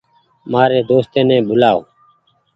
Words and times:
مآريِ 0.51 0.79
دوستي 0.91 1.21
ني 1.27 1.37
ٻولآئو۔ 1.47 1.79